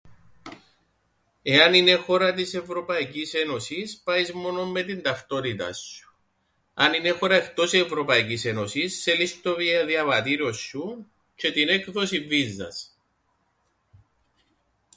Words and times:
Εάν 1.41 1.73
είναι 1.73 1.95
χώρα 1.95 2.33
της 2.33 2.53
Ευρωπαϊκής 2.53 3.33
Ένωσης, 3.33 3.99
πάεις 4.03 4.31
μόνο 4.31 4.65
με 4.65 4.83
την 4.83 5.01
ταυτότηταν 5.01 5.73
σου. 5.73 6.15
Αν 6.73 6.93
είναι 6.93 7.09
χώρα 7.09 7.35
εκτός 7.35 7.73
Ευρωπαϊκής 7.73 8.45
Ένωσης, 8.45 9.03
θέλεις 9.03 9.41
το 9.41 9.55
διαβατήριον 9.87 10.53
σου 10.53 11.07
τζ̆αι 11.35 11.51
την 11.53 11.69
έκδοσην 11.69 12.27
βίζας. 12.27 12.97